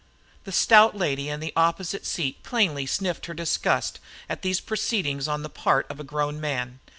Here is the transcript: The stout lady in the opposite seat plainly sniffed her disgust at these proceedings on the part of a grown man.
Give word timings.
The 0.45 0.51
stout 0.51 0.97
lady 0.97 1.29
in 1.29 1.41
the 1.41 1.53
opposite 1.55 2.07
seat 2.07 2.41
plainly 2.41 2.87
sniffed 2.87 3.27
her 3.27 3.35
disgust 3.35 3.99
at 4.27 4.41
these 4.41 4.59
proceedings 4.59 5.27
on 5.27 5.43
the 5.43 5.47
part 5.47 5.85
of 5.91 5.99
a 5.99 6.03
grown 6.03 6.41
man. 6.41 6.79